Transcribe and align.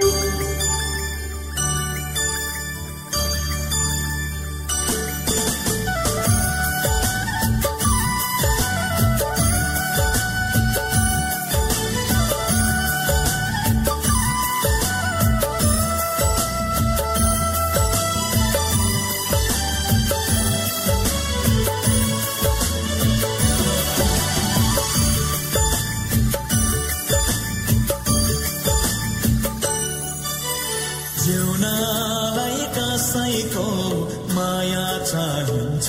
Thank 0.00 0.42
you. 0.42 0.47
जिउनलाई 31.28 32.60
कसैको 32.76 33.68
माया 34.34 34.86
चाहिन्छ। 35.10 35.88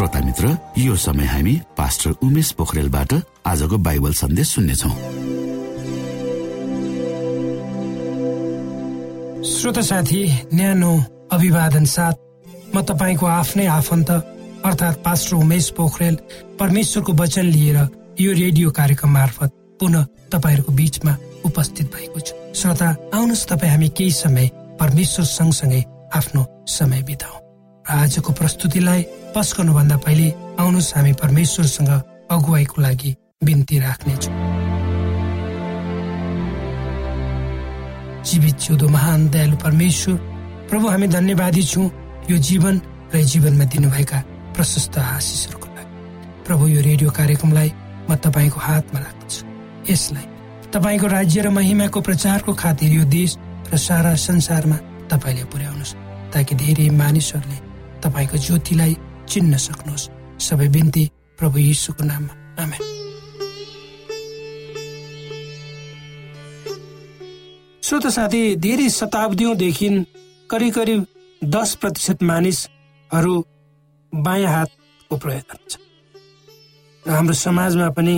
श्रोता 0.00 0.20
मित्र 0.24 0.56
यो 0.78 0.94
समय 0.96 1.24
हामी 1.28 1.52
पास्टर 1.76 2.10
उमेश 2.24 2.50
पोखरेलबाट 2.56 3.12
आजको 3.46 3.76
बाइबल 3.78 4.12
सन्देश 4.16 4.48
सुन्नेछौ। 4.48 4.88
श्रोता 9.44 9.82
साथी 9.84 10.20
न्यानो 10.54 10.92
अभिवादन 11.32 11.84
साथ 11.84 12.16
म 12.72 12.80
तपाईँको 12.80 13.26
आफ्नै 13.28 13.66
आफन्त 13.68 14.10
अर्थात् 14.64 15.04
पास्टर 15.04 15.36
उमेश 15.36 15.68
पोखरेल 15.76 16.16
परमेश्वरको 16.56 17.12
वचन 17.20 17.52
लिएर 17.52 17.78
यो 18.20 18.32
रेडियो 18.40 18.70
कार्यक्रम 18.72 19.12
मार्फत 19.12 19.52
पुनः 19.80 20.06
तपाईँहरूको 20.32 20.72
बिचमा 20.80 21.16
उपस्थित 21.44 21.92
भएको 21.92 22.20
छु। 22.20 22.32
श्रोता 22.56 22.88
आउनुहोस् 23.12 23.48
तपाईँ 23.52 23.72
हामी 23.72 23.88
केही 23.92 24.12
समय 24.24 24.50
परमेश्वर 24.80 25.24
सँगसँगै 25.36 25.84
आफ्नो 26.16 26.46
समय 26.80 27.02
बिताउ। 27.04 27.36
आजको 27.84 28.32
प्रस्तुतिलाई 28.32 29.04
पस्कनुभन्दा 29.34 29.96
पहिले 30.04 30.28
आउनुहोस् 30.60 30.94
हामी 30.96 31.12
परमेश्वरसँग 31.22 31.90
अगुवाईको 32.30 32.82
लागि 32.82 33.10
बिन्ती 33.44 33.78
राख्नेछौँ। 33.78 34.34
जीवित 38.20 38.56
जिउँदो 38.60 38.88
महान 38.88 39.28
दयालु 39.30 39.56
परमेश्वर 39.56 40.16
प्रभु 40.70 40.86
हामी 40.88 41.06
धन्यवादी 41.08 41.62
छौँ 41.62 41.86
यो 42.30 42.36
जीवन 42.38 42.80
र 43.14 43.22
जीवनमा 43.22 43.64
दिनुभएका 43.64 44.18
प्रशस्त 44.54 44.98
आशिषहरूको 44.98 45.68
लागि। 45.74 45.92
प्रभु 46.46 46.64
यो 46.68 46.80
रेडियो 46.82 47.10
कार्यक्रमलाई 47.10 47.70
म 48.10 48.14
तपाईँको 48.14 48.60
हातमा 48.60 48.98
राख्दछु। 49.00 49.42
यसलाई 49.90 50.26
तपाईँको 50.74 51.06
राज्य 51.06 51.40
र 51.42 51.48
महिमाको 51.50 52.00
प्रचारको 52.00 52.52
खातिर 52.54 52.90
यो 52.92 53.04
देश 53.08 53.36
र 53.72 53.76
सारा 53.78 54.14
संसारमा 54.14 54.76
तपाईँले 55.10 55.44
पुर्याउनुहोस् 55.50 55.94
ताकि 56.34 56.54
धेरै 56.54 56.90
मानिसहरूले 56.94 57.58
तपाईँको 58.04 58.36
ज्योतिलाई 58.36 58.94
चिन्न 59.30 59.56
सक्नुहोस्। 59.56 60.08
सबै 60.40 60.68
बिन्ती 60.68 61.04
प्रभु 61.38 61.58
यीशुको 61.58 62.04
नाममा। 62.04 62.34
आमेन। 62.62 62.82
श्रोत 67.82 68.06
साथी 68.06 68.42
धेरै 68.56 68.88
शताब्दीदेखि 68.88 69.88
करिब 70.50 70.72
करिब 70.74 71.06
दस 71.42 71.74
प्रतिशत 71.74 72.22
मानिसहरू 72.22 73.34
बायाँ 74.12 74.52
हातको 74.52 75.16
प्रयोग 75.16 75.46
गर्छ 75.50 75.78
हाम्रो 77.04 77.34
समाजमा 77.34 77.88
पनि 77.90 78.16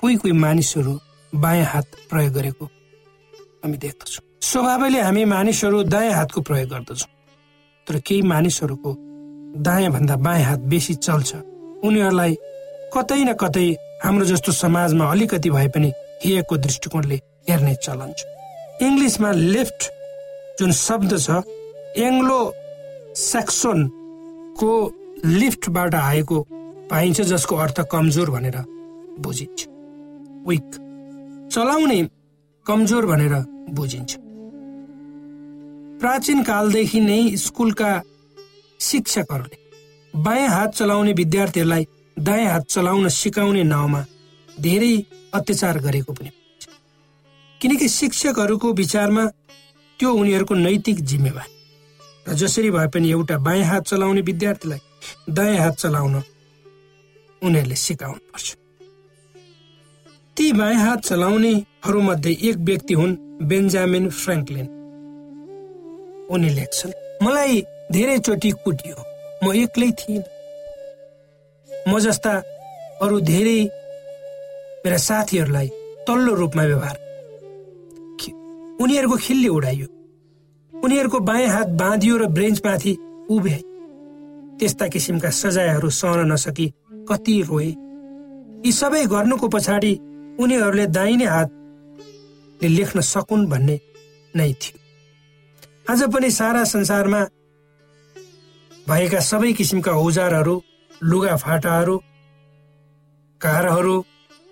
कोही 0.00 0.16
कोही 0.16 0.32
मानिसहरू 0.32 0.92
बायाँ 1.32 1.64
हात 1.64 1.86
प्रयोग 2.10 2.32
गरेको 2.34 2.64
हामी 3.64 3.76
देख्दछौँ। 3.76 4.24
स्वभावले 4.42 5.00
हामी 5.00 5.24
मानिसहरू 5.24 5.82
दायाँ 5.84 6.14
हातको 6.14 6.40
प्रयोग 6.40 6.68
गर्दछौँ। 6.70 7.10
तर 7.86 7.98
केही 8.00 8.22
मानिसहरूको 8.22 8.90
दायाँ 9.56 9.90
भन्दा 9.92 10.16
बायाँ 10.16 10.44
हात 10.44 10.60
बेसी 10.70 10.94
चल्छ। 11.06 11.30
उनीहरूलाई 11.86 12.32
कतै 12.94 13.22
न 13.24 13.32
कतै 13.38 13.66
हाम्रो 14.02 14.24
जस्तो 14.26 14.52
समाजमा 14.52 15.04
अलिकति 15.12 15.50
भए 15.50 15.68
पनि 15.74 15.90
हेयको 16.24 16.56
दृष्टिकोणले 16.56 17.16
हेर्ने 17.48 17.74
चलन 17.84 18.10
छ। 18.18 18.20
इङ्ग्लिसमा 18.82 19.30
लेफ्ट 19.54 19.80
जुन 20.58 20.70
शब्द 20.72 21.12
छ 21.18 21.28
एङ्ग्लो 22.06 22.40
सेक्सनको 23.14 24.72
लिफ्टबाट 25.24 25.94
आएको 25.94 26.38
पाइन्छ 26.90 27.20
जसको 27.30 27.54
अर्थ 27.56 27.80
कमजोर 27.92 28.30
भनेर 28.30 28.56
बुझिन्छ। 29.22 29.60
विक 30.48 30.70
चलाउने 31.52 32.00
कमजोर 32.66 33.06
भनेर 33.06 33.34
बुझिन्छ। 33.70 34.10
प्राचीन 36.00 36.42
कालदेखि 36.42 37.00
नै 37.00 37.20
स्कुलका 37.36 37.90
शिक्षकहरूले। 38.84 39.56
बायाँ 40.14 40.48
हात 40.48 40.70
चलाउने 40.74 41.12
विद्यार्थीहरूलाई 41.12 41.84
दायाँ 42.16 42.50
हात 42.52 42.64
चलाउन 42.68 43.08
सिकाउने 43.10 43.62
नाउँमा 43.64 44.00
धेरै 44.48 44.94
अत्याचार 45.34 45.78
गरेको 45.78 46.12
पनि 46.12 46.30
किनकि 47.60 47.88
शिक्षकहरूको 47.90 48.72
विचारमा 48.72 49.24
त्यो 50.00 50.10
उनीहरूको 50.12 50.54
नैतिक 50.56 51.00
जिम्मेवारी। 51.10 51.52
र 52.26 52.34
जसरी 52.34 52.70
भए 52.70 52.88
पनि 52.88 53.10
एउटा 53.10 53.36
बायाँ 53.38 53.66
हात 53.66 53.82
चलाउने 53.86 54.20
विद्यार्थीलाई 54.20 54.80
दायाँ 55.30 55.58
हात 55.58 55.74
चलाउन 55.78 56.14
उनीहरूले 57.42 57.76
सिकाउनु 57.76 58.20
पर्छ 58.32 58.48
ती 60.36 60.46
बायाँ 60.52 60.80
हात 60.86 61.00
चलाउनेहरूमध्ये 61.04 62.32
एक 62.48 62.56
व्यक्ति 62.68 62.94
हुन् 62.94 63.14
बेन्जामिन 63.48 64.08
फ्रेङ्कलिन। 64.12 64.66
उनी 66.30 66.48
लेख्छन् 66.48 66.92
मलाई 67.22 67.62
धेरैचोटि 67.94 68.50
कुटियो। 68.64 68.96
म 69.44 69.52
एक्लै 69.54 69.90
थिइनँ। 70.00 70.26
म 71.88 71.98
जस्ता 72.00 72.32
अरू 73.02 73.20
धेरै 73.30 73.60
मेरा 74.84 74.98
साथीहरूलाई 74.98 75.68
तल्लो 76.06 76.32
रूपमा 76.34 76.64
व्यवहार 76.64 76.96
उनीहरूको 78.74 79.16
खिल्ली 79.16 79.48
उडाइयो। 79.48 79.86
उनीहरूको 80.72 81.18
बायाँ 81.20 81.50
हात 81.54 81.68
बाँधियो 81.80 82.16
र 82.18 82.26
ब्रेन्चमाथि 82.36 82.92
उभ्याए। 83.30 83.62
त्यस्ता 84.58 84.86
किसिमका 84.88 85.30
सजायहरू 85.30 85.90
सहन 85.90 86.32
नसकी 86.32 86.66
कति 87.08 87.34
रोए। 87.48 87.70
यी 88.66 88.72
सबै 88.72 89.04
गर्नुको 89.06 89.48
पछाडि 89.48 89.92
उनीहरूले 90.42 90.86
दाहिने 90.96 91.26
हातले 91.26 92.68
लेख्न 92.68 93.00
सकुन् 93.12 93.46
भन्ने 93.46 93.76
नै 94.34 94.52
थियो। 94.52 94.76
आज 95.92 96.00
पनि 96.12 96.30
सारा 96.30 96.64
संसारमा 96.64 97.20
भएका 98.88 99.20
सबै 99.20 99.52
किसिमका 99.52 99.92
औजारहरू 99.96 100.54
लुगा 101.02 101.36
फाटाहरू 101.36 101.96
कारहरू 103.40 103.96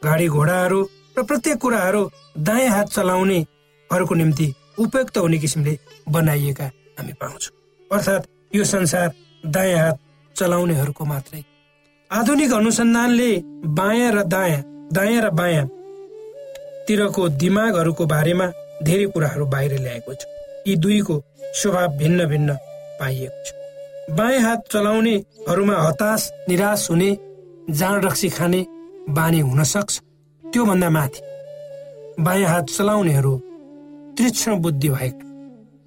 गाडी 0.02 0.28
घोडाहरू 0.28 0.80
र 1.18 1.22
प्रत्येक 1.22 1.58
कुराहरू 1.58 2.02
दायाँ 2.38 2.70
हात 2.70 2.88
चलाउनेहरूको 2.88 4.14
निम्ति 4.14 4.46
उपयुक्त 4.78 5.18
हुने 5.18 5.38
किसिमले 5.38 5.78
बनाइएका 6.08 6.66
हामी 6.98 7.12
पाउँछौँ। 7.20 7.54
अर्थात् 7.90 8.28
यो 8.56 8.64
संसार 8.64 9.12
दायाँ 9.44 9.78
हात 9.78 9.98
चलाउनेहरूको 10.36 11.04
मात्रै। 11.04 11.44
आधुनिक 12.10 12.52
अनुसन्धानले 12.52 13.30
बायाँ 13.78 14.12
र 14.12 14.22
दायाँ 14.34 14.62
दायाँ 14.92 15.22
र 15.22 15.30
बायाँ 15.30 15.66
तिरको 16.88 17.28
दिमागहरूको 17.40 18.06
बारेमा 18.06 18.46
धेरै 18.82 19.06
कुराहरू 19.14 19.46
बाहिर 19.46 19.80
ल्याएको 19.80 20.14
छ। 20.14 20.22
यी 20.66 20.76
दुईको 20.76 21.22
स्वभाव 21.60 21.96
भिन्न 21.98 22.26
भिन्न 22.26 22.56
पाइएको 23.00 23.44
छ। 23.44 23.61
बायाँ 24.10 24.40
हात 24.42 24.64
चलाउनेहरूमा 24.72 25.74
हताश 25.78 26.30
निराश 26.48 26.90
हुने 26.90 27.10
जाँड 27.70 28.04
रक्सी 28.04 28.28
खाने 28.28 28.66
बानी 29.08 29.40
हुन 29.40 29.62
सक्छ। 29.62 30.00
त्योभन्दा 30.44 30.88
माथि 30.90 31.20
बायाँ 32.18 32.48
हात 32.50 32.66
चलाउनेहरू 32.68 33.36
तीक्ष्ण 34.18 34.58
बुद्धि 34.58 34.88
भएका 34.88 35.26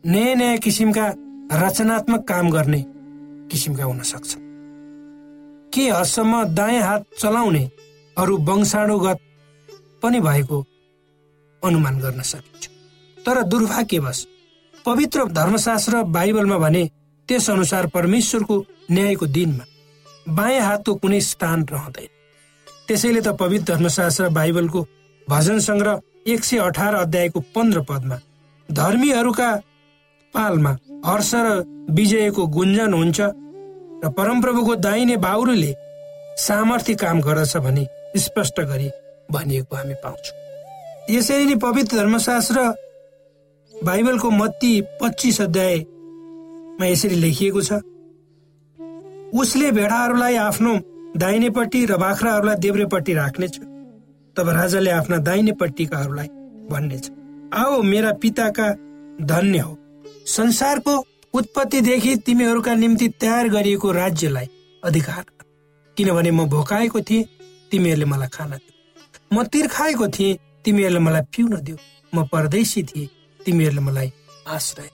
नयाँ 0.05 0.36
नयाँ 0.36 0.57
किसिमका 0.57 1.07
रचनात्मक 1.53 2.27
काम 2.27 2.51
गर्ने 2.51 2.84
किसिमका 3.51 3.84
हुन 3.84 4.01
सक्छ। 4.01 4.36
के 5.75 5.89
हदसम्म 5.91 6.43
दायाँ 6.55 6.84
हात 6.84 7.03
चलाउनेहरू 7.19 8.38
वंशाणुगत 8.48 9.19
पनि 10.03 10.19
भएको 10.22 10.65
अनुमान 11.63 12.00
गर्न 12.00 12.22
सकिन्छ? 12.22 12.63
तर 13.17 13.41
दुर्भाग्यवश 13.43 14.27
पवित्र 14.86 15.25
धर्मशास्त्र 15.36 16.03
बाइबलमा 16.15 16.57
भने 16.57 16.89
त्यस 17.29 17.50
अनुसार 17.50 17.86
परमेश्वरको 17.94 18.55
न्यायको 18.91 19.25
दिनमा 19.27 19.65
बायाँ 20.34 20.65
हातको 20.65 20.94
कुनै 20.96 21.20
स्थान 21.22 21.65
रहँदैन। 21.72 22.10
त्यसैले 22.88 23.22
त 23.22 23.27
पवित्र 23.39 23.74
धर्मशास्त्र 23.74 24.29
बाइबलको 24.29 24.82
भजन 25.27 25.60
सङ्ग्रह 25.60 26.32
एक 26.34 26.44
सय 26.44 26.58
अठार 26.60 26.96
अध्यायको 26.96 27.39
पन्ध्र 27.55 27.82
पदमा 27.89 28.17
धर्मीहरूका 28.70 29.50
पालमा 30.34 30.72
हर्ष 31.05 31.32
र 31.36 31.48
विजयको 31.98 32.46
गुन्जन 32.48 32.94
हुन्छ 32.94 33.20
र 34.03 34.10
परमप्रभुको 34.17 34.75
दाहिने 34.86 35.17
बाहुरीले 35.17 35.74
सामर्थ्य 36.38 36.94
काम 37.01 37.22
गर्दछ 37.22 37.58
भने 37.65 37.86
स्पष्ट 38.17 38.60
गरी 38.62 38.89
भनिएको 39.32 39.75
हामी 39.75 39.94
पाउँछौँ। 40.03 40.38
यसरी 41.10 41.46
नै 41.46 41.55
पवित्र 41.58 41.98
धर्मशास्त्र 41.98 42.60
बाइबलको 43.74 44.29
मत्ती 44.32 44.74
पच्चिस 45.01 45.41
अध्यायमा 46.75 46.91
यसरी 46.91 47.15
लेखिएको 47.15 47.62
छ 47.62 47.79
उसले 49.34 49.72
भेडाहरूलाई 49.72 50.36
आफ्नो 50.36 50.74
दाहिनेपट्टि 51.15 51.86
र 51.86 51.98
बाख्राहरूलाई 51.98 52.55
देब्रेपट्टि 52.60 53.13
राख्नेछ 53.13 53.60
तब 54.36 54.50
राजाले 54.60 54.91
आफ्ना 54.91 55.17
दाहिनेपट्टिकाहरूलाई 55.24 56.27
भन्नेछ 56.70 57.10
आओ 57.55 57.82
मेरा 57.82 58.12
पिताका 58.22 58.67
धन्य 59.24 59.60
हो। 59.60 59.77
संसारको 60.27 60.94
उत्पत्तिदेखि 61.34 62.15
तिमीहरूका 62.27 62.74
निम्ति 62.75 63.08
तयार 63.22 63.50
गरिएको 63.50 63.91
राज्यलाई 63.91 64.48
अधिकार। 64.84 65.24
किनभने 65.98 66.32
म 66.32 66.46
भोकाएको 66.51 67.01
थिएँ 67.01 67.24
तिमीहरूले 67.72 68.05
मलाई 68.05 68.27
खाना 68.36 68.55
दियो। 68.58 68.74
म 69.34 69.44
तिर्खाएको 69.48 70.08
थिएँ 70.08 70.38
तिमीहरूले 70.65 71.00
मलाई 71.00 71.22
पिउन 71.32 71.55
दियो। 71.55 71.77
म 72.15 72.27
परदेशी 72.27 72.84
थिएँ 72.84 73.10
तिमीहरूले 73.39 73.82
मलाई 73.82 74.12
आश्रय 74.48 74.89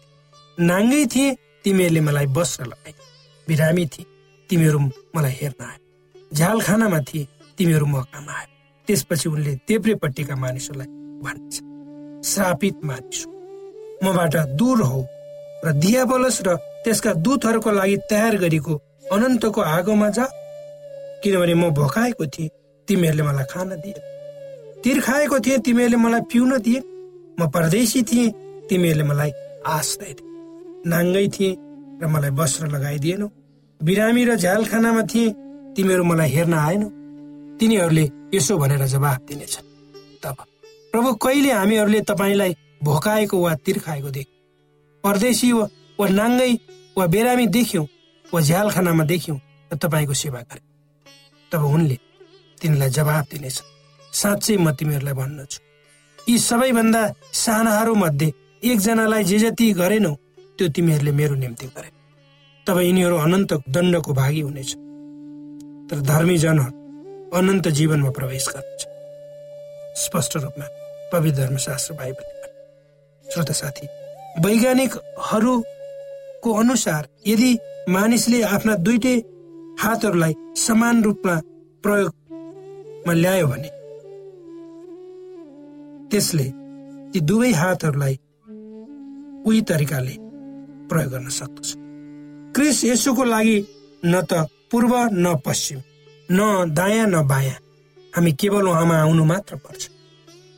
नाङ्गै 0.58 1.06
थिए 1.06 1.38
तिमीहरूले 1.64 2.02
मलाई 2.02 2.26
वस्त्र 2.38 2.66
लगाए। 2.66 2.94
बिरामी 3.48 3.86
थिए। 3.86 4.06
तिमीहरू 4.50 4.80
मलाई 5.16 5.32
हेर्न 5.32 5.64
आयो 5.64 6.36
झालखानामा 6.36 7.00
थिए। 7.00 7.28
तिमीहरू 7.58 7.86
मकामा 7.86 8.34
आयो 8.34 8.50
त्यसपछि 8.88 9.30
उनले 9.30 9.54
देब्रेपट्टिका 9.68 10.36
मानिसहरूलाई 10.36 10.88
भन्छ 11.24 11.54
श्रापित 12.30 12.78
मानिस 12.84 13.20
मबाट 14.04 14.36
दूर 14.60 14.82
हो 14.82 15.00
र 15.66 15.72
दियाबलस 15.74 16.42
र 16.48 16.56
त्यसका 16.84 17.14
दूतहरूको 17.26 17.72
लागि 17.72 17.98
तयार 18.10 18.38
गरेको 18.38 18.74
अनन्तको 19.12 19.62
आगोमा 19.62 20.10
जा। 20.10 20.26
किनभने 21.22 21.54
म 21.54 21.70
भोकाएको 21.70 22.26
थिएँ। 22.26 22.50
तिमीहरूले 22.88 23.24
मलाई 23.24 23.46
खान 23.46 23.70
दिए। 23.84 24.02
तिर 24.84 24.98
खाएको 25.02 25.40
थिएँ। 25.40 25.58
तिमीहरूले 25.62 25.98
मलाई 25.98 26.22
पिउन 26.32 26.58
दिए। 26.58 26.80
म 27.40 27.50
परदेशी 27.54 28.02
थिएँ। 28.04 28.32
तिमीहरूले 28.70 29.04
मलाई 29.04 29.32
आश्रय 29.68 30.14
दिए। 30.14 30.31
नाङ्गै 30.86 31.28
थिएँ 31.36 31.58
र 32.02 32.08
मलाई 32.08 32.32
वस्त्र 32.40 32.68
लगाइदिएनौ। 32.76 33.28
बिरामी 33.80 34.24
र 34.26 34.36
झ्यालखानामा 34.36 35.04
थिए 35.12 35.34
तिमीहरू 35.76 36.04
मलाई 36.04 36.30
हेर्न 36.30 36.54
आएनौ। 36.54 36.88
तिनीहरूले 37.60 38.06
यसो 38.34 38.58
भनेर 38.58 38.84
जवाब 38.94 39.20
दिनेछन्। 39.30 39.68
तब 40.24 40.38
प्रभु 40.94 41.10
कहिले 41.24 41.52
हामीहरूले 41.52 42.02
तपाईँलाई 42.10 42.52
भोकाएको 42.84 43.38
वा 43.38 43.54
तिर्खाएको 43.66 44.10
देख 44.10 44.28
परदेशी 45.04 45.52
वा 45.52 46.06
नाङ्गै 46.10 46.52
वा 46.98 47.06
बिरामी 47.14 47.46
देख्यौँ 47.48 47.86
वा 48.26 48.40
झ्यालखानामा 48.42 49.04
देख्यौँ 49.14 49.38
र 49.72 49.76
तपाईँको 49.78 50.14
सेवा 50.14 50.42
गरे 50.50 50.62
तब 51.52 51.64
उनले 51.66 51.98
तिनलाई 52.62 52.90
जवाब 52.90 53.26
दिनेछ 53.32 53.58
साँच्चै 54.14 54.58
म 54.58 54.72
तिमीहरूलाई 54.78 55.14
भन्नेछु। 55.14 55.60
यी 56.30 56.38
सबैभन्दा 56.40 57.02
सानाहरू 57.34 57.94
मध्ये 57.96 58.34
एकजनालाई 58.64 59.24
जे 59.24 59.38
जति 59.40 59.72
गरेनौ 59.74 60.14
त्यो 60.62 60.70
तिमीहरूले 60.78 61.12
मेरो 61.12 61.36
निम्ति 61.36 61.68
गरे। 61.68 61.90
तब 62.68 62.80
यिनीहरू 62.80 63.18
अनन्त 63.18 63.54
दण्डको 63.74 64.14
भागी 64.14 64.42
हुनेछ। 64.42 64.74
तर 65.90 66.02
धर्मी 66.06 66.38
जनहरू 66.38 66.72
अनन्त 67.38 67.68
जीवनमा 67.78 68.10
प्रवेश 68.18 68.48
गर्नेछ। 68.48 68.82
स्पष्ट 69.98 70.38
रूपमा 70.38 70.66
पवित्र 71.14 71.38
धर्मशास्त्र 71.38 71.94
बाइबल 71.94 72.26
श्रोता 73.26 73.54
साथी 73.54 73.88
वैज्ञानिकहरूको 74.46 76.54
अनुसार 76.54 77.08
यदि 77.28 77.58
मानिसले 77.90 78.42
आफ्ना 78.54 78.76
दुइटै 78.86 79.18
हातहरूलाई 79.82 80.34
समान 80.60 81.04
रूपमा 81.04 81.36
प्रयोगमा 81.84 83.14
ल्यायो 83.14 83.48
भने 83.48 83.70
त्यसले 86.12 86.48
ती 87.12 87.20
दुवै 87.30 87.52
हातहरूलाई 87.62 88.16
उही 89.46 89.62
तरिकाले 89.70 90.21
प्रयोग 90.92 91.12
गर्न 91.12 91.30
सक्दछ। 91.30 91.74
क्रिस 92.56 92.84
यसोको 92.84 93.24
लागि 93.24 93.58
न 94.06 94.22
त 94.22 94.48
पूर्व 94.72 94.94
न 95.14 95.36
पश्चिम 95.46 95.80
न 96.32 96.74
दायाँ 96.74 97.08
न 97.08 97.28
बायाँ। 97.28 97.58
हामी 98.16 98.32
केवल 98.34 98.68
उहाँमा 98.68 98.96
आउनु 99.00 99.24
मात्र 99.26 99.56
पर्छ। 99.56 99.90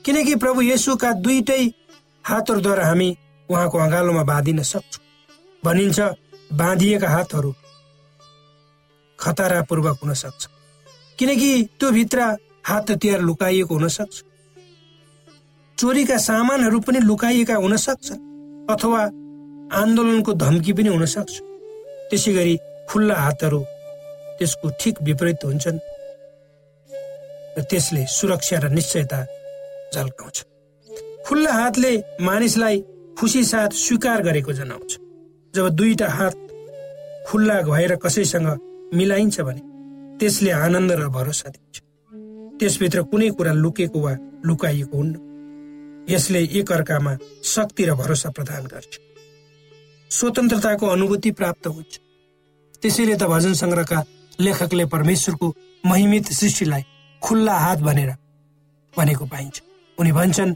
किनकि 0.06 0.36
प्रभु 0.36 0.62
येसुका 0.62 1.12
दुईटै 1.14 1.64
हातहरूद्वारा 2.26 2.86
हामी 2.88 3.10
उहाँको 3.50 3.78
अँगालोमा 3.78 4.24
बाँधिन 4.24 4.62
सक्छौँ। 4.64 5.04
भनिन्छ 5.66 6.00
बाँधिएका 6.54 7.10
हातहरू 7.10 7.54
खतरापूर्वक 9.20 10.00
हुन 10.04 10.14
सक्छ। 10.14 10.48
किनकि 11.20 11.52
त्यो 11.80 11.92
भित्र 11.92 12.20
हात 12.66 12.92
हतियार 12.92 13.22
लुकाइएको 13.22 13.74
हुन 13.76 13.88
सक्छ। 13.88 14.24
चोरीका 15.78 16.18
सामानहरू 16.18 16.80
पनि 16.80 17.00
लुकाइएका 17.00 17.56
हुन 17.56 17.76
सक्छन्। 17.78 18.22
अथवा 18.70 19.02
आन्दोलनको 19.74 20.34
धम्की 20.34 20.74
पनि 20.74 20.90
हुन 20.90 21.06
सक्छ। 21.06 21.34
त्यसै 22.10 22.32
गरी 22.34 22.56
खुल्ला 22.90 23.16
हातहरू 23.16 23.60
त्यसको 24.38 24.70
ठिक 24.80 24.96
विपरीत 25.02 25.46
हुन्छन् 25.46 25.80
र 27.58 27.62
त्यसले 27.70 28.06
सुरक्षा 28.10 28.58
र 28.64 28.70
निश्चयता 28.70 29.20
झल्काउँछ। 29.94 30.38
खुल्ला 31.26 31.52
हातले 31.54 31.92
मानिसलाई 32.22 32.78
खुसी 33.20 33.44
साथ 33.44 33.70
स्वीकार 33.78 34.22
गरेको 34.24 34.54
जनाउँछ। 34.54 34.92
जब 35.54 35.70
दुईटा 35.70 36.08
हात 36.10 36.36
खुल्ला 37.28 37.62
भएर 37.62 37.96
कसैसँग 37.96 38.48
मिलाइन्छ 38.94 39.42
भने 39.42 39.62
त्यसले 40.20 40.52
आनन्द 40.52 40.92
र 40.92 41.08
भरोसा 41.10 41.50
दिन्छ। 41.50 41.76
त्यसभित्र 42.60 43.02
कुनै 43.12 43.30
कुरा 43.38 43.54
लुकेको 43.54 44.00
वा 44.00 44.14
लुकाइएको 44.46 44.98
हुन्न। 44.98 45.16
यसले 46.10 46.42
एकअर्कामा 46.60 47.18
शक्ति 47.44 47.86
र 47.86 47.94
भरोसा 47.96 48.30
प्रदान 48.30 48.64
गर्छ। 48.66 48.94
स्वतन्त्रताको 50.14 50.88
अनुभूति 50.88 51.32
प्राप्त 51.32 51.68
हुन्छ 51.68 52.00
त्यसैले 52.82 53.16
त 53.16 53.24
भजन 53.34 53.54
सङ्ग्रहका 53.54 54.00
लेखकले 54.40 54.86
परमेश्वरको 54.86 55.48
महिमित 55.86 56.32
सृष्टिलाई 56.34 56.84
खुल्ला 57.22 57.58
हात 57.58 57.80
भनेर 57.80 58.12
भनेको 58.94 59.26
पाइन्छ। 59.26 59.62
उनी 59.98 60.12
भन्छन् 60.12 60.54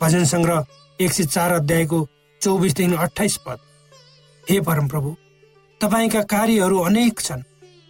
भजन 0.00 0.24
सङ्ग्रह 0.24 0.66
एक 1.00 1.12
सय 1.12 1.24
चार 1.26 1.52
अध्यायको 1.52 1.98
चौबिसदेखि 2.40 2.96
अठाइस 3.04 3.36
पद। 3.46 3.58
हे 4.44 4.60
परमप्रभु 4.60 5.14
तपाईँका 5.80 6.22
कार्यहरू 6.32 6.78
अनेक 6.80 7.20
छन्। 7.20 7.42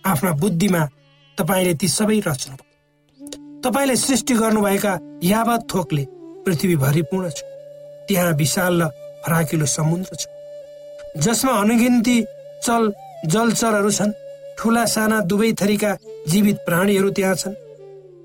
आफ्ना 0.04 0.32
बुद्धिमा 0.42 0.82
तपाईँले 1.38 1.74
ती 1.74 1.88
सबै 1.88 2.18
रच्नु 2.26 2.56
तपाईँले 3.62 3.96
सृष्टि 3.96 4.34
गर्नुभएका 4.34 4.98
यावत 5.22 5.66
थोकले 5.74 6.04
पृथ्वी 6.46 6.76
भरिपूर्ण 6.76 7.30
छ। 7.30 7.42
त्यहाँ 8.08 8.32
विशाल 8.34 8.82
र 8.82 8.88
फराकिलो 9.26 9.66
समुद्र 9.66 10.14
छ। 10.14 10.26
जसमा 11.24 11.52
अनगिन्ती 11.52 12.16
चल 12.64 12.92
जलचरहरू 13.26 13.90
छन्। 13.90 14.12
ठुला 14.58 14.84
साना 14.86 15.20
दुवै 15.20 15.52
थरीका 15.60 15.90
जीवित 16.28 16.56
प्राणीहरू 16.66 17.10
त्यहाँ 17.10 17.34
छन्। 17.34 17.54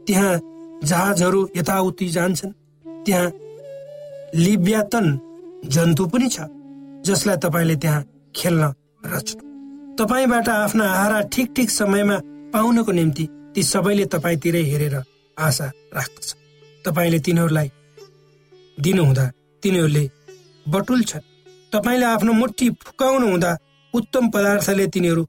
त्यहाँ 0.07 0.33
जहाजहरू 0.83 1.47
यताउति 1.55 2.07
जान्छन्। 2.07 2.51
त्यहाँ 3.05 3.31
लिब्यातन 4.35 5.05
जन्तु 5.65 6.05
पनि 6.05 6.27
छ 6.29 6.47
जसलाई 7.05 7.37
तपाईँले 7.37 7.75
त्यहाँ 7.75 8.03
खेल्न 8.35 8.63
रच्नु। 9.05 9.41
तपाईँबाट 9.97 10.49
आफ्ना 10.49 10.85
आहारा 10.85 11.19
ठिक 11.33 11.47
ठिक 11.55 11.69
समयमा 11.69 12.17
पाउनको 12.53 12.91
निम्ति 12.91 13.25
ती 13.55 13.63
सबैले 13.63 14.05
तपाईँतिरै 14.05 14.63
हेरेर 14.63 14.95
आशा 15.37 15.67
राख्दछ। 15.95 16.29
तपाईँले 16.85 17.19
तिनीहरूलाई 17.19 17.71
दिनुहुँदा 18.77 19.25
तिनीहरूले 19.63 20.03
बटुल्छन् 20.65 21.29
तपाईँले 21.73 22.05
आफ्नो 22.05 22.33
मुठी 22.33 22.69
फुकाउनु 22.83 23.27
हुँदा 23.29 23.51
उत्तम 23.93 24.29
पदार्थले 24.29 24.87
तिनीहरू 24.87 25.23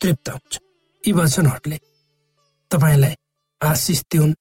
तृप्त 0.00 0.28
हुन्छ। 0.30 0.58
यी 1.04 1.12
वचनहरूले 1.12 1.78
तपाईँलाई 2.70 3.14
आशिष 3.60 4.00
दिउन्। 4.12 4.34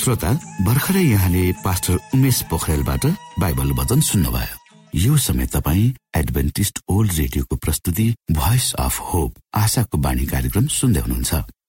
श्रोता 0.00 0.30
भर्खरै 0.64 1.02
यहाँले 1.04 1.42
पास्टर 1.64 1.96
उमेश 2.14 2.42
पोखरेलबाट 2.50 3.06
बाइबल 3.40 3.70
वचन 3.78 4.00
सुन्नुभयो। 4.00 4.56
यो 4.94 5.16
समय 5.16 5.46
तपाईँ 5.46 5.92
एडभेन्टिस्ट 6.16 6.78
ओल्ड 6.88 7.12
रेडियोको 7.12 7.56
प्रस्तुति 7.56 8.06
भोइस 8.32 8.72
अफ 8.78 9.00
होप 9.00 9.34
आशाको 9.54 9.98
बाणी 9.98 10.26
कार्यक्रम 10.26 10.66
सुन्दै 10.66 11.00
हुनुहुन्छ। 11.00 11.32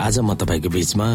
आज 0.00 0.18
म 0.18 0.34
तपाईँको 0.34 0.68
बीचमा 0.68 1.06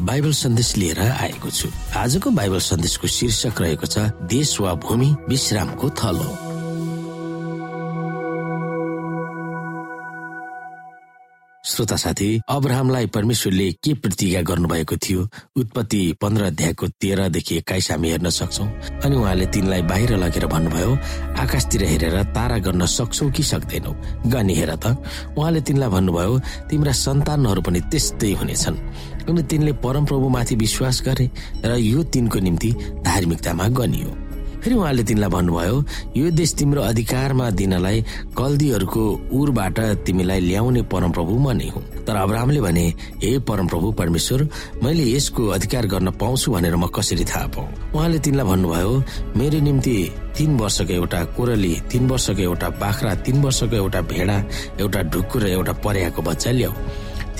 बाइबल 0.00 0.32
सन्देश 0.32 0.76
लिएर 0.76 1.00
आएको 1.00 1.50
छु। 1.50 1.68
आजको 1.96 2.30
बाइबल 2.30 2.58
सन्देशको 2.58 3.06
शीर्षक 3.06 3.60
रहेको 3.60 3.86
छ 3.86 4.10
देश 4.26 4.60
वा 4.60 4.74
भूमि 4.80 5.14
विश्रामको 5.28 5.90
थलो। 5.90 6.49
श्रोता 11.64 11.96
साथी 11.96 12.40
अब्राहमलाई 12.48 13.06
परमेश्वरले 13.06 13.72
के 13.84 13.92
प्रतिज्ञा 13.94 14.40
गर्नुभएको 14.42 14.96
थियो? 14.96 15.28
उत्पत्ति 15.56 16.00
पन्ध्र 16.20 16.42
अध्यायको 16.42 16.88
तेह्रदेखि 16.88 17.56
एक्काइस 17.56 17.90
हामी 17.90 18.10
हेर्न 18.10 18.28
सक्छौ। 18.30 18.64
अनि 19.04 19.16
उहाँले 19.16 19.46
तिनलाई 19.46 19.82
बाहिर 19.82 20.16
लगेर 20.16 20.46
भन्नुभयो 20.46 20.92
आकाशतिर 21.36 21.84
हेरेर 21.84 22.22
तारा 22.32 22.58
गर्न 22.64 22.86
सक्छौ 22.86 23.30
कि 23.30 23.42
सक्दैनौ? 23.42 23.92
गनी 24.32 24.54
हेर 24.54 24.74
त। 24.76 24.96
उहाँले 25.36 25.60
तिनलाई 25.60 25.88
भन्नुभयो 25.88 26.38
तिम्रा 26.70 26.92
सन्तानहरू 26.96 27.60
पनि 27.60 27.80
त्यस्तै 27.92 28.32
हुनेछन्। 28.40 28.76
अनि 29.28 29.42
तिनले 29.42 29.72
परमप्रभुमाथि 29.84 30.56
विश्वास 30.56 31.02
गरे 31.04 31.30
र 31.60 31.76
यो 31.76 32.02
तिनको 32.08 32.38
निम्ति 32.40 32.70
धार्मिकतामा 33.04 33.68
गनियो। 33.68 34.29
फेरि 34.60 34.74
उहाँले 34.74 35.02
तिमीलाई 35.02 35.30
भन्नुभयो 35.30 35.76
यो 36.16 36.30
देश 36.30 36.52
तिम्रो 36.54 36.82
अधिकारमा 36.82 37.50
दिनलाई 37.50 38.04
कल्दीहरूको 38.38 39.02
उरबाट 39.32 39.78
तिमीलाई 40.06 40.40
ल्याउने 40.40 40.82
परमप्रभु 40.92 41.32
म 41.38 41.50
नै 41.56 41.68
हुँ। 41.68 41.82
तर 42.04 42.16
अब्राहमले 42.16 42.60
भने 42.60 42.86
हे 43.22 43.38
परमप्रभु 43.48 43.92
परमेश्वर 43.92 44.48
मैले 44.84 45.04
यसको 45.16 45.46
अधिकार 45.56 45.86
गर्न 45.86 46.10
पाउँछु 46.20 46.52
भनेर 46.52 46.76
म 46.76 46.86
कसरी 46.86 47.24
थाहा 47.24 47.46
पाऊ? 47.56 47.66
उहाँले 47.94 48.18
तिमीलाई 48.18 48.46
भन्नुभयो 48.46 48.92
मेरो 49.36 49.58
निम्ति 49.60 49.96
तीन 50.36 50.56
वर्षको 50.56 50.92
एउटा 50.92 51.24
कोरली 51.36 51.74
तीन 51.90 52.08
वर्षको 52.08 52.42
एउटा 52.42 52.68
बाख्रा 52.80 53.14
तीन 53.24 53.42
वर्षको 53.42 53.76
एउटा 53.76 54.00
भेडा 54.12 54.36
एउटा 54.80 55.00
ढुक्कुर 55.12 55.42
र 55.42 55.46
एउटा 55.48 55.72
पर्याको 55.84 56.22
बच्चा 56.22 56.50
ल्याऊ। 56.50 56.72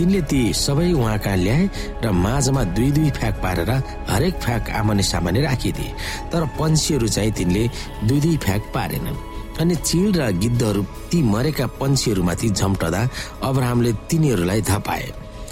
तिनले 0.00 0.20
ती 0.24 0.40
सबै 0.56 0.96
उहाँ 0.96 1.18
कहाँ 1.20 1.36
ल्याए 1.36 1.64
र 2.00 2.10
माझमा 2.24 2.62
दुई 2.72 2.90
दुई 2.96 3.10
फ्याक 3.20 3.34
पारेर 3.44 3.70
हरेक 4.08 4.34
फ्याक 4.40 4.70
आमाने 4.80 5.02
सामाने 5.04 5.40
राखिदिए। 5.44 5.92
तर 6.32 6.42
पन्छीहरू 6.56 7.08
चाहिँ 7.08 7.32
तिनले 7.36 7.68
दुई 8.08 8.20
दुई 8.24 8.36
फ्याक 8.40 8.62
पारेनन्। 8.74 9.16
अनि 9.60 9.74
चिल 9.76 10.08
र 10.16 10.32
गिद्धहरू 10.40 10.82
ती 11.12 11.18
मरेका 11.22 11.66
पन्छीहरूमाथि 11.76 12.48
झम्टदा 12.48 13.00
अब्राहमले 13.44 13.92
तिनीहरूलाई 14.08 14.60
धपाए 14.72 15.06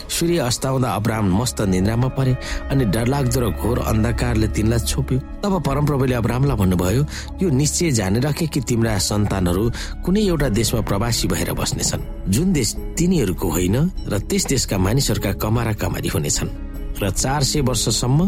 सूर्य 0.09 0.39
अस्ताउँदा 0.41 0.89
अब्राम 0.91 1.25
मस्त 1.37 1.61
निन्द्रामा 1.69 2.09
परे 2.17 2.33
अनि 2.71 2.85
डरलाग्दो 2.85 3.41
र 3.41 3.47
घोर 3.53 3.79
अन्धकारले 3.79 4.49
तिनलाई 4.57 4.81
छोप्यो। 4.81 5.19
तब 5.43 5.53
परमप्रभुले 5.63 6.15
अब्रामलाई 6.15 6.57
भन्नुभयो 6.57 7.03
यो 7.43 7.49
निश्चय 7.51 7.91
जाने 7.99 8.21
राखे 8.21 8.47
कि 8.47 8.61
तिम्रा 8.61 8.99
सन्तानहरू 8.99 9.65
कुनै 10.05 10.23
एउटा 10.27 10.49
देशमा 10.49 10.81
प्रवासी 10.81 11.29
भएर 11.29 11.53
बस्नेछन्। 11.53 12.03
जुन 12.33 12.53
देश 12.53 12.69
तिनीहरूको 12.99 13.49
होइन 13.49 13.77
र 14.09 14.19
त्यस 14.29 14.47
देशका 14.47 14.79
मानिसहरूका 14.79 15.33
कमारा 15.43 15.73
कमारी 15.77 16.09
हुनेछन् 16.09 16.51
र 17.03 17.11
चार 17.13 17.43
सय 17.45 17.61
वर्षसम्म 17.61 18.19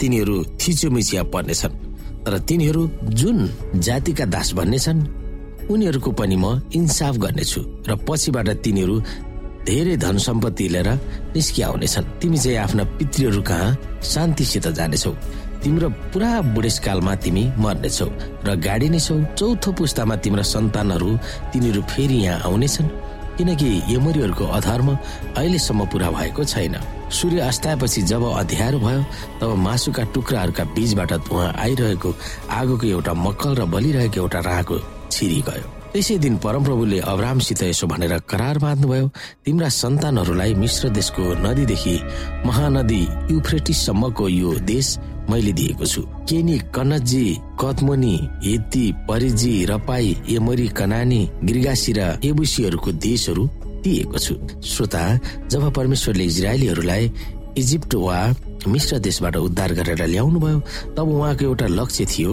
तिनीहरू 0.00 0.36
थिचोमिचिया 0.60 1.22
पर्नेछन्। 1.32 1.74
तर 2.22 2.38
तिनीहरू 2.38 2.82
जुन 3.18 3.38
जातिका 3.82 4.24
दास 4.30 4.52
भन्नेछन् 4.54 5.00
उनीहरूको 5.70 6.10
पनि 6.12 6.36
म 6.36 6.70
इन्साफ 6.74 7.16
गर्नेछु 7.16 7.60
र 7.88 7.90
पछिबाट 8.06 8.48
तिनीहरू 8.62 8.96
धेरै 9.66 9.96
धन 9.96 10.16
सम्पत्ति 10.18 10.68
लिएर 10.68 10.88
निस्किआउनेछन् 11.34 12.10
तिमी 12.20 12.38
चाहिँ 12.38 12.58
आफ्ना 12.58 12.84
पितृहरू 12.98 13.42
कहाँ? 13.42 13.76
शान्तिसित 14.02 14.66
जानेछौ। 14.78 15.12
तिम्रो 15.62 15.88
पुरा 16.10 16.30
बुढेसकालमा 16.54 17.14
तिमी 17.22 17.44
मर्नेछौ 17.58 18.08
र 18.46 18.56
गाडी 18.58 18.88
नै 18.90 18.98
छौ। 18.98 19.14
चौथो 19.38 19.72
पुस्तामा 19.78 20.16
तिम्रा 20.18 20.42
सन्तानहरू 20.42 21.10
तिनीहरू 21.52 21.82
फेरि 21.86 22.18
यहाँ 22.26 22.40
आउनेछन्। 22.50 22.88
किनकि 23.32 23.68
यमरीहरूको 23.88 24.44
अधर्म 24.58 24.88
अहिलेसम्म 25.38 25.86
पुरा 25.88 26.10
भएको 26.10 26.44
छैन। 26.44 26.74
सूर्य 27.12 27.40
अस्ताएपछि 27.40 28.02
जब 28.10 28.22
अध्यारो 28.28 28.78
भयो 28.78 29.02
तब 29.40 29.54
मासुका 29.56 30.02
टुक्राहरूका 30.14 30.64
बीचबाट 30.74 31.12
धुवा 31.28 31.46
आइरहेको 31.54 32.10
आगोको 32.50 32.86
एउटा 32.86 33.12
मक्कल 33.14 33.54
र 33.54 33.64
बलिरहेको 33.72 34.20
एउटा 34.20 34.40
राहको 34.40 34.76
छिरी 35.10 35.40
गयो 35.48 35.81
त्यसै 35.92 36.16
दिन 36.24 36.36
परमप्रभुले 36.40 36.98
अब्रामसित 37.04 37.62
यसो 37.62 37.86
भनेर 37.86 38.12
करार 38.24 38.58
बाँध्नुभयो। 38.64 39.06
तिम्रा 39.44 39.68
सन्तानहरूलाई 39.68 40.52
मिश्र 40.56 40.88
देशको 40.88 41.24
नदीदेखि 41.44 41.96
महानदी 42.48 43.02
युफ्रेटिससम्मको 43.30 44.28
यो 44.32 44.50
देश 44.72 44.86
मैले 45.28 45.52
दिएको 45.52 45.84
छु। 45.84 46.02
केनी 46.28 46.56
कनजी 46.72 47.26
कतमोनी 47.60 48.14
हेती 48.44 48.84
परिजी 49.08 49.52
रपाई 49.68 50.08
एमरी 50.32 50.68
कनानी 50.72 51.20
गिर्गासी 51.44 51.92
र 51.92 52.00
एबुसीहरूको 52.24 52.90
देशहरू 52.98 53.44
दिएको 53.84 54.18
छु। 54.18 54.34
श्रोता 54.64 55.02
जब 55.52 55.62
परमेश्वरले 55.76 56.24
इजरायलीहरूलाई 56.24 57.04
इजिप्ट 57.58 57.94
वा 57.94 58.18
मिश्र 58.68 58.98
देशबाट 58.98 59.36
उद्धार 59.36 59.72
गरेर 59.74 60.02
ल्याउनु 60.06 60.38
भयो 60.40 60.58
तब 60.96 61.08
उहाँको 61.08 61.44
एउटा 61.44 61.66
लक्ष्य 61.68 62.04
थियो 62.12 62.32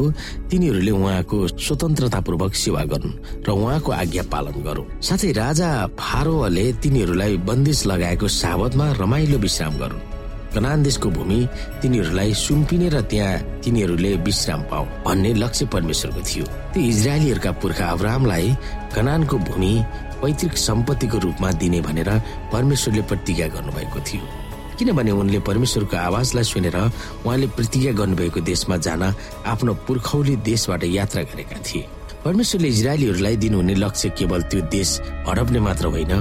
तिनीहरूले 0.50 0.92
उहाँको 0.92 1.38
स्वतन्त्रतापूर्वक 1.60 2.54
सेवा 2.56 2.84
गरून् 2.92 3.18
र 3.44 3.52
उहाँको 3.52 3.92
आज्ञा 3.92 4.24
पालन 4.32 4.62
गरौँ 4.64 4.86
साथै 5.02 5.32
राजा 5.36 5.70
फारोले 6.00 6.66
तिनीहरूलाई 6.84 7.38
बन्दिस 7.50 7.86
लगाएको 7.92 8.28
साबतमा 8.28 8.92
रमाइलो 9.02 9.38
विश्राम 9.38 9.78
गरून्। 9.78 10.08
कनान 10.56 10.84
देशको 10.84 11.10
भूमि 11.14 11.40
तिनीहरूलाई 11.82 12.34
सुम्पिने 12.34 12.90
र 12.90 13.02
त्यहाँ 13.12 13.62
तिनीहरूले 13.64 14.16
विश्राम 14.26 14.62
पाऊ 14.72 14.86
भन्ने 15.06 15.34
लक्ष्य 15.44 15.66
परमेश्वरको 15.74 16.22
थियो। 16.26 16.46
त्यो 16.74 16.82
इजरायलीहरूका 16.82 17.52
पुर्खा 17.62 17.86
अब्रामलाई 17.86 18.48
कनानको 18.96 19.38
भूमि 19.50 19.74
पैतृक 20.22 20.58
सम्पत्तिको 20.58 21.18
रूपमा 21.26 21.52
दिने 21.62 21.82
भनेर 21.82 22.10
परमेश्वरले 22.54 23.02
प्रतिज्ञा 23.10 23.48
गर्नुभएको 23.48 24.00
थियो। 24.10 24.39
किनभने 24.80 25.12
उनले 25.12 25.40
परमेश्वरको 25.44 25.98
आवाजलाई 25.98 26.44
सुनेर 26.44 26.78
उहाँले 26.80 27.48
प्रतिज्ञा 27.52 27.92
गर्नुभएको 28.00 28.40
देशमा 28.42 28.78
जान 28.80 29.04
आफ्नो 29.44 29.74
पुर्खौली 29.84 30.36
देशबाट 30.40 30.84
यात्रा 30.84 31.22
गरेका 31.28 31.58
थिए। 31.68 31.84
परमेश्वरले 32.24 32.68
इजरायलीहरूलाई 32.68 33.36
दिनुहुने 33.44 33.76
लक्ष्य 33.76 34.10
केवल 34.18 34.42
त्यो 34.48 34.62
देश 34.72 34.90
हडप्ने 35.28 35.60
मात्र 35.60 35.86
होइन 35.94 36.14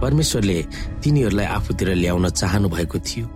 परमेश्वरले 0.00 0.58
तिनीहरूलाई 1.04 1.46
आफूतिर 1.46 1.88
ल्याउन 1.94 2.28
चाहनु 2.30 2.68
भएको 2.68 2.98
थियो। 2.98 3.26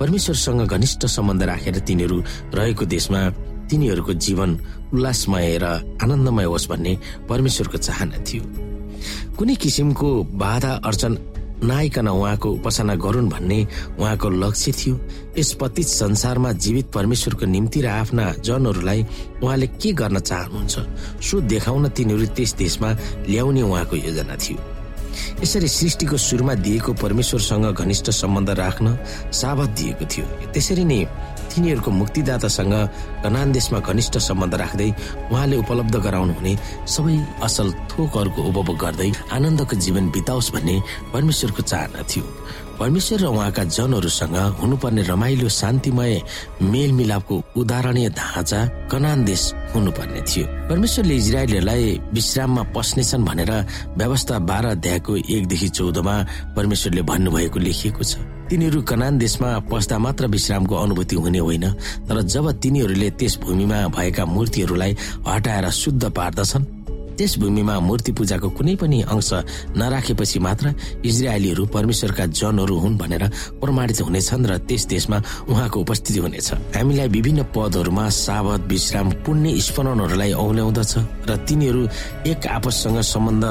परमेश्वरसँग 0.00 0.62
घनिष्ठ 0.66 1.06
सम्बन्ध 1.06 1.42
राखेर 1.42 1.78
तिनीहरू 1.82 2.22
रहेको 2.54 2.84
देशमा 2.86 3.20
तिनीहरूको 3.70 4.12
जीवन 4.14 4.50
उल्लासमय 4.94 5.58
र 5.62 5.64
आनन्दमय 6.02 6.44
होस् 6.46 6.68
भन्ने 6.70 6.92
परमेश्वरको 7.28 7.78
चाहना 7.78 8.18
थियो। 8.22 8.42
कुनै 9.34 9.54
किसिमको 9.54 10.08
बाधा 10.38 10.72
अर्चन 10.86 11.12
नआइकन 11.64 12.08
उहाँको 12.08 12.48
उपासना 12.50 12.94
गरून् 12.94 13.28
भन्ने 13.28 13.66
उहाँको 13.98 14.28
लक्ष्य 14.28 14.72
थियो। 14.72 14.94
यस 15.38 15.52
पतित 15.60 15.86
संसारमा 15.86 16.52
जीवित 16.52 16.86
परमेश्वरको 16.92 17.46
निम्ति 17.46 17.80
र 17.80 17.86
आफ्ना 17.86 18.32
जनहरूलाई 18.44 19.06
उहाँले 19.42 19.66
के 19.80 19.92
गर्न 19.92 20.20
चाहनुहुन्छ 20.20 20.74
सो 21.20 21.40
देखाउन 21.40 21.88
तिनीहरू 21.88 22.26
त्यस 22.36 22.54
देशमा 22.56 22.90
ल्याउने 23.28 23.62
उहाँको 23.62 23.96
योजना 23.96 24.36
थियो। 24.36 24.58
यसरी 25.42 25.68
सृष्टिको 25.68 26.16
सुरुमा 26.16 26.54
दिएको 26.60 26.92
परमेश्वरसँग 26.92 27.66
घनिष्ठ 27.72 28.10
सम्बन्ध 28.12 28.50
राख्न 28.50 28.86
साबत 29.32 29.68
दिएको 29.80 30.04
थियो। 30.04 30.26
त्यसरी 30.52 30.84
नै 30.84 31.00
तिनीहरूको 31.56 31.90
मुक्तिदातासँग 31.90 32.74
कनान 33.24 33.52
देशमा 33.56 33.80
घनिष्ठ 33.80 34.14
सम्बन्ध 34.28 34.54
राख्दै 34.60 34.88
उहाँले 35.32 35.56
उपलब्ध 35.64 35.96
गराउनु 36.06 36.32
हुने 36.36 36.52
सबै 36.84 37.16
असल 37.46 37.72
थोकहरूको 37.90 38.40
उपभोग 38.50 38.76
गर्दै 38.84 39.10
आनन्दको 39.32 39.74
जीवन 39.84 40.04
बिताओस् 40.12 40.52
भन्ने 40.54 40.76
परमेश्वरको 41.12 41.62
चाहना 41.72 42.02
थियो। 42.04 42.24
परमेश्वर 42.76 43.20
र 43.20 43.26
उहाँका 43.32 43.64
जनहरूसँग 43.72 44.36
हुनुपर्ने 44.60 45.02
रमाइलो 45.08 45.48
शान्तिमय 45.48 46.14
मेलमिलापको 46.60 47.34
उदाहरणीय 47.56 48.08
ढाँचा 48.20 48.60
कनान 48.92 49.24
देश 49.24 49.42
हुनुपर्ने 49.72 50.20
थियो। 50.28 50.44
परमेश्वरले 50.68 51.14
इजरायलीहरूलाई 51.16 51.84
विश्राममा 52.12 52.62
पस्नेछन् 52.76 53.24
भनेर 53.24 53.52
व्यवस्था 53.96 54.38
बाह्र 54.44 54.66
अध्यायको 54.76 55.16
एकदेखि 55.16 55.68
चौधमा 55.72 56.16
परमेश्वरले 56.56 57.02
भन्नुभएको 57.02 57.58
लेखिएको 57.58 58.04
छ। 58.04 58.35
तिनीहरू 58.50 58.82
कनान 58.82 59.18
देशमा 59.18 59.48
पस्दा 59.70 59.98
मात्र 59.98 60.26
विश्रामको 60.26 60.74
अनुभूति 60.74 61.16
हुने 61.16 61.38
होइन 61.38 61.66
तर 62.06 62.22
जब 62.22 62.50
तिनीहरूले 62.62 63.10
त्यस 63.10 63.38
भूमिमा 63.42 63.78
भएका 63.88 64.24
मूर्तिहरूलाई 64.24 64.92
हटाएर 65.26 65.70
शुद्ध 65.70 66.04
पार्दछन् 66.10 66.64
त्यस 67.18 67.38
भूमिमा 67.38 67.74
मूर्ति 67.80 68.12
पूजाको 68.12 68.48
कुनै 68.50 68.74
पनि 68.76 69.00
अंश 69.02 69.30
नराखेपछि 69.76 70.38
मात्र 70.38 70.74
इजरायलीहरू 71.04 71.66
परमेश्वरका 71.66 72.26
जनहरू 72.38 72.76
हुन् 72.78 72.98
भनेर 72.98 73.24
प्रमाणित 73.60 74.00
हुनेछन् 74.00 74.46
र 74.46 74.58
त्यस 74.68 74.86
देशमा 74.86 75.18
उहाँको 75.48 75.80
उपस्थिति 75.80 76.20
हुनेछ। 76.20 76.48
हामीलाई 76.76 77.08
विभिन्न 77.08 77.42
पदहरूमा 77.56 78.08
सावध 78.08 78.62
विश्राम 78.68 79.10
पुण्य 79.24 79.58
स्मरणहरूलाई 79.60 80.32
औल्याउँदछ 80.32 80.94
र 81.26 81.36
तिनीहरू 81.48 81.82
एक 82.30 82.46
आपससँग 82.46 83.00
सम्बन्ध 83.00 83.44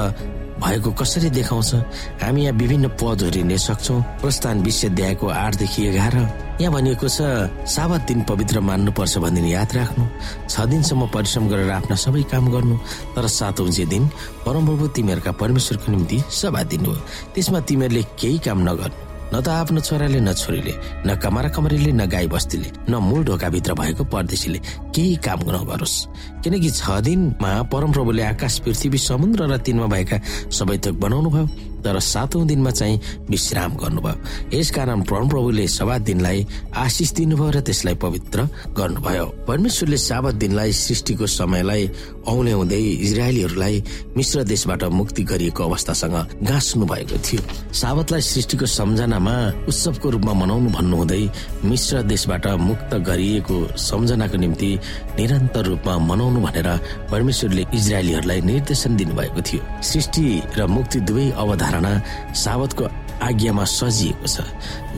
भएको 0.56 0.90
कसरी 0.96 1.30
देखाउँछ? 1.30 1.74
हामी 2.22 2.42
यहाँ 2.44 2.56
विभिन्न 2.56 2.88
पदहरू 2.96 3.36
हेर्न 3.36 3.56
सक्छौ। 3.56 3.94
प्रस्थान 4.20 4.62
विश्व 4.64 4.88
अध्यायको 4.88 5.26
आठदेखि 5.26 5.86
एघार। 5.86 6.16
यहाँ 6.60 6.72
भनिएको 6.72 7.08
छ 7.08 7.20
साबत 7.68 8.00
दिन 8.08 8.22
पवित्र 8.24 8.60
मान्नुपर्छ 8.60 9.18
भन्ने 9.18 9.50
याद 9.50 9.74
राख्नु। 9.76 10.04
छ 10.48 10.60
दिनसम्म 10.72 11.06
परिश्रम 11.12 11.48
गरेर 11.48 11.70
आफ्ना 11.70 11.96
सबै 11.96 12.22
काम 12.32 12.48
गर्नु 12.52 12.76
तर 13.12 13.26
सातौँ 13.28 13.68
जे 13.68 13.84
दिन 13.84 14.08
परमप्रभु 14.46 14.86
तिमीहरूका 14.96 15.32
परमेश्वरको 15.36 15.92
निम्ति 15.92 16.18
सभा 16.32 16.62
दिनु 16.72 16.88
हो। 16.88 17.00
त्यसमा 17.34 17.60
तिमीहरूले 17.60 18.02
केही 18.16 18.38
काम 18.40 18.64
नगर्नु। 18.64 19.04
न 19.26 19.42
त 19.42 19.48
आफ्नो 19.50 19.80
छोराले 19.82 20.20
न 20.22 20.32
छोरीले 20.32 20.72
न 21.04 21.14
कमारा 21.18 21.48
कमरीले 21.50 21.92
न 21.92 22.06
गाई 22.06 22.26
बस्तीले 22.30 22.70
न 22.88 22.94
मूल 23.02 23.24
ढोकाभित्र 23.26 23.74
भएको 23.74 24.04
परदेशीले। 24.06 24.60
केही 24.96 25.16
काम 25.20 25.40
नगरोस्। 25.44 25.96
किनकि 26.42 26.70
छ 26.72 27.00
दिनमा 27.04 27.50
परमप्रभुले 27.68 28.22
आकाश 28.32 28.58
पृथ्वी 28.64 28.98
समुद्र 28.98 29.52
र 29.52 29.56
तिनमा 29.60 29.86
भएका 29.92 30.16
सबै 30.48 30.78
थोक 30.80 30.96
बनाउनु 31.04 31.30
भयो 31.30 31.46
तर 31.84 31.98
सातौं 32.02 32.46
दिनमा 32.46 32.70
चाहिँ 32.70 33.00
विश्राम 33.30 33.72
गर्नुभयो। 33.78 34.58
यसकारण 34.58 35.00
परमप्रभुले 35.06 35.66
सभा 35.68 35.98
दिनलाई 36.02 36.46
आशिष 36.74 37.10
दिनुभयो 37.14 37.50
र 37.50 37.60
त्यसलाई 37.62 37.94
पवित्र 37.94 38.38
गर्नुभयो। 38.74 39.26
परमेश्वरले 39.46 39.96
साबत 39.96 40.34
दिनलाई 40.34 40.72
सृष्टिको 40.72 41.26
समयलाई 41.26 41.82
औल्याउँदै 42.26 42.82
इजरायलीहरूलाई 43.06 43.76
मिश्र 44.16 44.42
देशबाट 44.50 44.82
मुक्ति 44.98 45.22
गरिएको 45.30 45.62
अवस्थासँग 45.62 46.16
गाँच्नु 46.42 46.86
भएको 46.86 47.18
थियो। 47.22 47.42
साबतलाई 47.70 48.22
सृष्टिको 48.32 48.66
सम्झनामा 48.66 49.36
उत्सवको 49.70 50.10
रूपमा 50.10 50.32
मनाउनु 50.42 50.70
भन्नुहुँदै 50.74 51.22
मिश्र 51.70 52.02
देशबाट 52.02 52.46
मुक्त 52.66 52.94
गरिएको 53.06 53.56
सम्झनाको 53.78 54.36
निम्ति 54.42 54.70
निरन्तर 55.18 55.64
रूपमा 55.66 55.94
मनाउनु 56.08 56.40
भनेर 56.40 56.68
परमेश्वरले 57.10 57.62
इजरायलीहरूलाई 57.74 58.40
निर्देशन 58.40 58.96
दिनुभएको 58.96 59.40
थियो। 59.48 59.62
सृष्टि 59.82 60.24
र 60.58 60.66
मुक्ति 60.66 61.00
दुवै 61.00 61.30
अवधारणा 61.30 61.64
धारणा 61.76 62.32
सावतको 62.34 62.84
आज्ञामा 63.22 63.64
सजिएको 63.64 64.26
छ। 64.26 64.44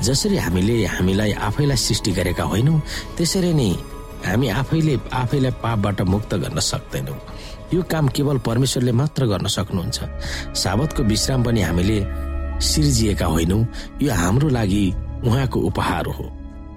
जसरी 0.03 0.37
हामीले 0.37 0.87
हामीलाई 0.87 1.33
आफैलाई 1.33 1.77
सृष्टि 1.77 2.11
गरेका 2.13 2.45
होइनौँ 2.45 2.83
त्यसरी 3.17 3.53
नै 3.55 3.71
हामी 4.27 4.49
आफैले 4.49 4.95
आफैलाई 5.13 5.53
पापबाट 5.63 6.01
मुक्त 6.03 6.35
गर्न 6.35 6.59
सक्दैनौँ। 6.59 7.19
यो 7.75 7.83
काम 7.83 8.09
केवल 8.09 8.39
परमेश्वरले 8.39 8.93
मात्र 8.93 9.27
गर्न 9.27 9.47
सक्नुहुन्छ। 9.47 9.99
साबतको 10.57 11.03
विश्राम 11.03 11.43
पनि 11.45 11.61
हामीले 11.63 11.99
सिर्जिएका 12.59 13.27
होइनौँ। 13.27 13.63
यो 14.03 14.13
हाम्रो 14.13 14.49
लागि 14.49 14.85
उहाँको 15.25 15.59
उपहार 15.61 16.07
हो। 16.07 16.25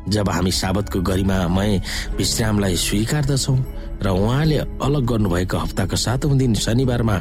जब 0.09 0.29
हामी 0.29 0.51
साबतको 0.51 1.01
गरिमामय 1.01 1.81
विश्रामलाई 2.17 2.75
स्वीकार्दछौँ 2.77 3.57
र 4.01 4.07
उहाँले 4.09 4.57
अलग 4.81 5.03
गर्नुभएको 5.05 5.57
हप्ताको 5.57 5.95
सातौं 5.95 6.37
दिन 6.37 6.53
शनिबारमा 6.57 7.15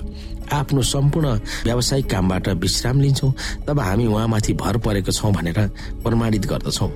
आफ्नो 0.52 0.82
सम्पूर्ण 0.82 1.28
व्यावसायिक 1.64 2.06
कामबाट 2.10 2.48
विश्राम 2.64 3.00
लिन्छौँ 3.00 3.32
तब 3.68 3.80
हामी 3.80 4.06
उहाँमाथि 4.06 4.52
भर 4.56 4.76
परेको 4.80 5.12
छौँ 5.12 5.32
भनेर 5.32 5.58
प्रमाणित 6.02 6.46
गर्दछौँ। 6.46 6.90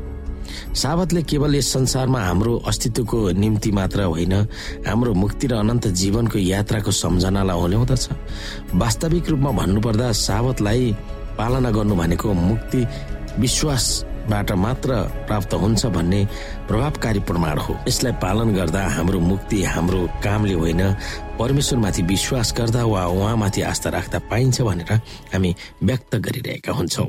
साबतले 0.75 1.23
केवल 1.23 1.55
यस 1.55 1.73
संसारमा 1.73 2.21
हाम्रो 2.21 2.57
अस्तित्वको 2.69 3.19
निम्ति 3.33 3.71
मात्र 3.73 4.03
होइन 4.05 4.33
हाम्रो 4.89 5.13
मुक्ति 5.15 5.47
र 5.47 5.55
अनन्त 5.55 5.87
जीवनको 6.01 6.39
यात्राको 6.39 6.91
सम्झनालाई 6.91 7.57
ओल्याउँदछ 7.57 8.09
वास्तविक 8.75 9.29
रूपमा 9.31 9.51
भन्नुपर्दा 9.61 10.13
साबतलाई 10.13 10.93
पालना 11.39 11.71
गर्नु 11.71 11.95
भनेको 11.95 12.33
मुक्ति 12.33 12.81
विश्वास 13.39 13.85
बाट 14.31 14.51
मात्र 14.57 14.95
प्राप्त 15.27 15.55
हुन्छ 15.55 15.87
भन्ने 15.87 16.25
प्रभावकारी 16.69 17.21
प्रमाण 17.29 17.59
हो। 17.59 17.77
यसलाई 17.89 18.13
पालन 18.23 18.55
गर्दा 18.55 18.83
हाम्रो 18.89 19.21
मुक्ति 19.21 19.63
हाम्रो 19.65 20.01
कामले 20.25 20.55
होइन 20.55 20.83
परमेश्वरमाथि 21.39 22.03
विश्वास 22.03 22.55
गर्दा 22.59 22.85
वा 22.85 23.05
उहाँमाथि 23.07 23.61
आस्था 23.63 23.91
राख्दा 23.91 24.19
पाइन्छ 24.31 24.63
भनेर 24.63 24.93
हामी 25.33 25.55
व्यक्त 25.83 26.17
गरिरहेका 26.17 26.73
हुन्छौँ। 26.73 27.09